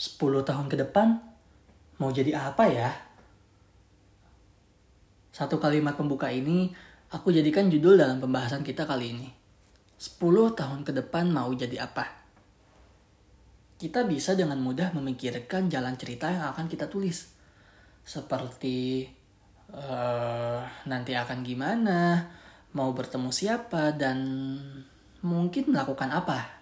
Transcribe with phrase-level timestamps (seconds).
[0.00, 0.16] 10
[0.48, 1.20] tahun ke depan
[2.00, 2.88] mau jadi apa ya?
[5.28, 6.72] Satu kalimat pembuka ini
[7.12, 9.28] aku jadikan judul dalam pembahasan kita kali ini.
[10.00, 12.08] 10 tahun ke depan mau jadi apa?
[13.76, 17.36] Kita bisa dengan mudah memikirkan jalan cerita yang akan kita tulis.
[18.00, 19.04] Seperti
[19.68, 22.24] uh, nanti akan gimana,
[22.72, 24.16] mau bertemu siapa, dan
[25.20, 26.59] mungkin melakukan apa.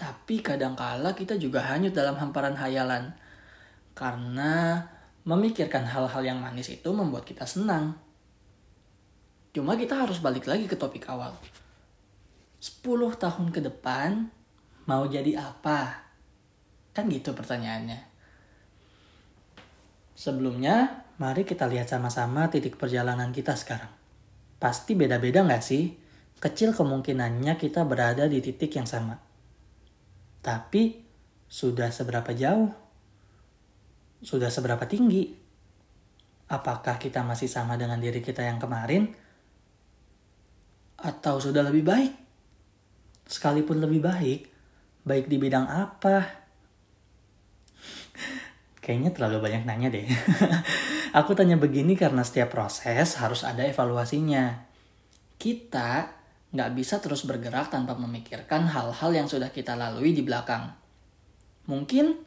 [0.00, 3.12] Tapi kadangkala kita juga hanyut dalam hamparan hayalan.
[3.92, 4.80] Karena
[5.28, 8.00] memikirkan hal-hal yang manis itu membuat kita senang.
[9.52, 11.36] Cuma kita harus balik lagi ke topik awal.
[12.64, 12.80] 10
[13.20, 14.32] tahun ke depan
[14.88, 16.08] mau jadi apa?
[16.96, 18.00] Kan gitu pertanyaannya.
[20.16, 23.92] Sebelumnya, mari kita lihat sama-sama titik perjalanan kita sekarang.
[24.56, 25.92] Pasti beda-beda nggak sih?
[26.40, 29.29] Kecil kemungkinannya kita berada di titik yang sama
[30.40, 31.04] tapi
[31.50, 32.72] sudah seberapa jauh?
[34.20, 35.36] Sudah seberapa tinggi?
[36.50, 39.12] Apakah kita masih sama dengan diri kita yang kemarin?
[41.00, 42.12] Atau sudah lebih baik?
[43.30, 44.40] Sekalipun lebih baik,
[45.06, 46.26] baik di bidang apa?
[48.84, 50.06] Kayaknya terlalu banyak nanya deh.
[51.18, 54.66] Aku tanya begini karena setiap proses harus ada evaluasinya.
[55.40, 56.19] Kita
[56.50, 60.74] nggak bisa terus bergerak tanpa memikirkan hal-hal yang sudah kita lalui di belakang.
[61.70, 62.18] Mungkin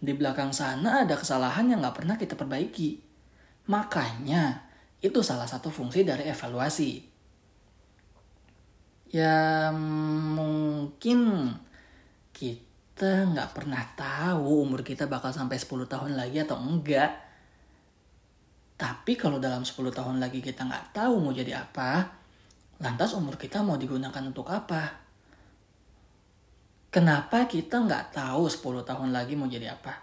[0.00, 3.00] di belakang sana ada kesalahan yang nggak pernah kita perbaiki.
[3.68, 4.68] Makanya,
[5.00, 7.08] itu salah satu fungsi dari evaluasi.
[9.10, 11.50] Ya, mungkin
[12.36, 17.16] kita nggak pernah tahu umur kita bakal sampai 10 tahun lagi atau enggak.
[18.76, 22.19] Tapi kalau dalam 10 tahun lagi kita nggak tahu mau jadi apa,
[22.80, 24.88] Lantas umur kita mau digunakan untuk apa?
[26.90, 29.94] Kenapa kita nggak tahu 10 tahun lagi mau jadi apa?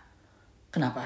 [0.70, 1.04] Kenapa?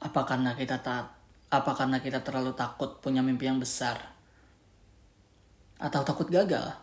[0.00, 1.04] Apa karena kita tak
[1.52, 4.00] apa karena kita terlalu takut punya mimpi yang besar?
[5.78, 6.74] Atau takut gagal?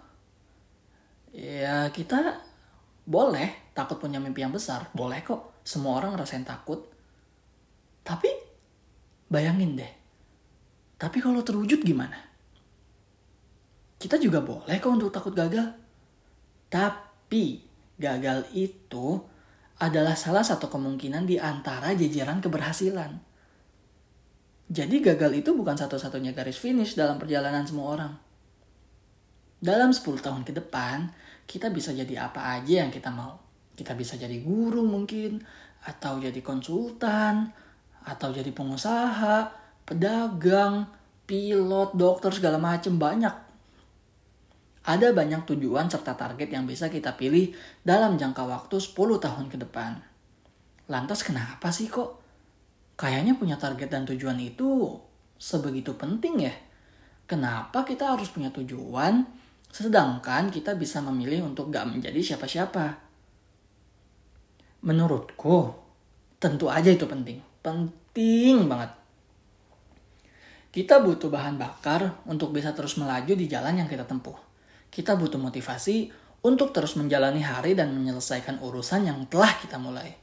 [1.33, 2.37] Ya kita
[3.03, 5.65] boleh takut punya mimpi yang besar, boleh kok.
[5.65, 6.85] Semua orang ngerasain takut.
[8.05, 8.29] Tapi
[9.27, 9.91] bayangin deh.
[10.95, 12.30] Tapi kalau terwujud gimana?
[14.01, 15.77] Kita juga boleh kok untuk takut gagal.
[16.73, 17.61] Tapi
[18.01, 19.21] gagal itu
[19.77, 23.21] adalah salah satu kemungkinan di antara jajaran keberhasilan.
[24.71, 28.13] Jadi gagal itu bukan satu-satunya garis finish dalam perjalanan semua orang.
[29.61, 31.11] Dalam 10 tahun ke depan,
[31.45, 33.37] kita bisa jadi apa aja yang kita mau.
[33.77, 35.43] Kita bisa jadi guru mungkin,
[35.85, 37.51] atau jadi konsultan,
[38.01, 39.53] atau jadi pengusaha,
[39.85, 40.89] pedagang,
[41.27, 43.50] pilot, dokter, segala macam banyak
[44.81, 47.53] ada banyak tujuan serta target yang bisa kita pilih
[47.85, 50.01] dalam jangka waktu 10 tahun ke depan.
[50.89, 52.17] Lantas kenapa sih kok
[52.97, 54.97] kayaknya punya target dan tujuan itu
[55.37, 56.53] sebegitu penting ya?
[57.29, 59.21] Kenapa kita harus punya tujuan
[59.71, 62.97] sedangkan kita bisa memilih untuk gak menjadi siapa-siapa?
[64.81, 65.77] Menurutku,
[66.41, 67.37] tentu aja itu penting.
[67.61, 68.97] Penting banget.
[70.73, 74.50] Kita butuh bahan bakar untuk bisa terus melaju di jalan yang kita tempuh
[74.91, 76.11] kita butuh motivasi
[76.43, 80.19] untuk terus menjalani hari dan menyelesaikan urusan yang telah kita mulai.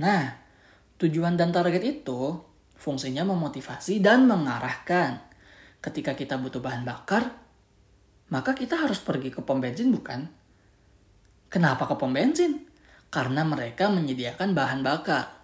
[0.00, 0.32] Nah,
[0.96, 2.40] tujuan dan target itu
[2.80, 5.20] fungsinya memotivasi dan mengarahkan.
[5.82, 7.36] Ketika kita butuh bahan bakar,
[8.32, 10.24] maka kita harus pergi ke pom bensin bukan?
[11.52, 12.64] Kenapa ke pom bensin?
[13.12, 15.42] Karena mereka menyediakan bahan bakar.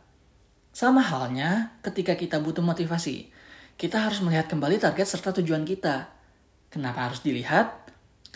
[0.72, 3.28] Sama halnya ketika kita butuh motivasi,
[3.76, 6.08] kita harus melihat kembali target serta tujuan kita.
[6.72, 7.88] Kenapa harus dilihat?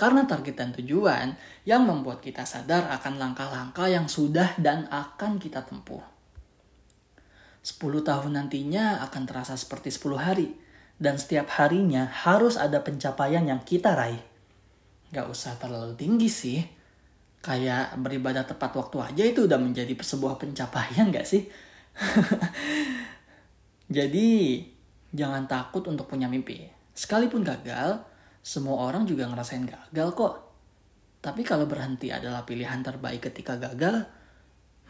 [0.02, 5.62] Karena target dan tujuan yang membuat kita sadar akan langkah-langkah yang sudah dan akan kita
[5.62, 6.02] tempuh.
[7.62, 10.58] 10 tahun nantinya akan terasa seperti 10 hari.
[10.98, 14.18] Dan setiap harinya harus ada pencapaian yang kita raih.
[15.14, 16.58] Gak usah terlalu tinggi sih.
[17.38, 21.46] Kayak beribadah tepat waktu aja itu udah menjadi sebuah pencapaian gak sih?
[24.02, 24.66] Jadi,
[25.14, 26.66] jangan takut untuk punya mimpi.
[26.90, 28.02] Sekalipun gagal,
[28.42, 30.34] semua orang juga ngerasain gagal kok.
[31.22, 34.02] Tapi kalau berhenti adalah pilihan terbaik ketika gagal,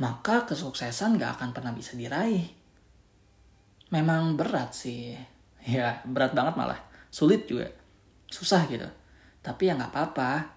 [0.00, 2.48] maka kesuksesan gak akan pernah bisa diraih.
[3.92, 5.14] Memang berat sih.
[5.62, 6.80] Ya, berat banget malah.
[7.06, 7.70] Sulit juga.
[8.26, 8.88] Susah gitu.
[9.46, 10.50] Tapi ya gak apa-apa.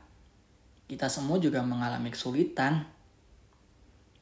[0.89, 2.89] Kita semua juga mengalami kesulitan.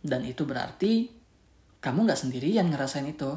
[0.04, 1.08] Dan itu berarti
[1.80, 3.32] kamu gak sendirian ngerasain itu.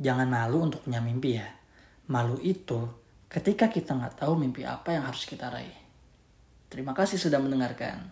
[0.00, 1.44] Jangan malu untuk punya mimpi ya.
[2.08, 3.03] Malu itu
[3.34, 5.74] ketika kita nggak tahu mimpi apa yang harus kita raih.
[6.70, 8.06] Terima kasih sudah mendengarkan.